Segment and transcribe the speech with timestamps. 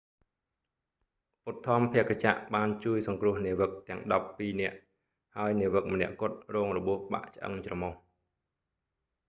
[1.49, 4.77] ឧទ្ធម្ភាគចក្របានជួយសង្គ្រោះនាវិកទាំងដប់ពីរនាក់
[5.35, 7.93] ហើយនាវិកម្នាក់គត់រងរបួសបាក់ឆ្អឹងច្រមុះ